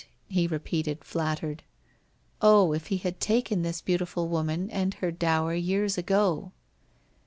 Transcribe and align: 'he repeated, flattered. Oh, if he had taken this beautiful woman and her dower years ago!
'he 0.27 0.47
repeated, 0.47 1.03
flattered. 1.03 1.61
Oh, 2.41 2.73
if 2.73 2.87
he 2.87 2.97
had 2.97 3.19
taken 3.19 3.61
this 3.61 3.81
beautiful 3.81 4.27
woman 4.29 4.67
and 4.71 4.95
her 4.95 5.11
dower 5.11 5.53
years 5.53 5.95
ago! 5.95 6.51